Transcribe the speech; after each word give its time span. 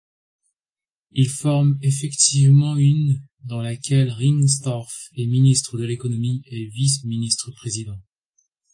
Il 1.11 1.29
forme 1.29 1.77
effectivement 1.83 2.75
une 2.75 3.21
dans 3.43 3.61
laquelle 3.61 4.09
Ringstorff 4.09 5.09
est 5.15 5.27
ministre 5.27 5.77
de 5.77 5.83
l'Économie 5.83 6.41
et 6.47 6.65
vice-ministre-président. 6.69 7.99